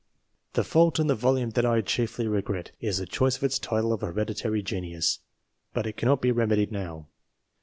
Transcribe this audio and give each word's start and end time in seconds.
The 0.53 0.63
fault 0.63 0.97
in 0.99 1.05
the 1.05 1.13
volume 1.13 1.51
that 1.51 1.63
I 1.63 1.81
chiefly 1.81 2.27
regret 2.27 2.71
is 2.79 2.97
the 2.97 3.05
choice 3.05 3.37
of 3.37 3.43
its 3.43 3.59
title 3.59 3.93
of 3.93 4.01
Hereditary 4.01 4.63
Genius, 4.63 5.19
but 5.75 5.85
it 5.85 5.95
cannot 5.95 6.21
be 6.23 6.31
remedied 6.31 6.71
now. 6.71 7.05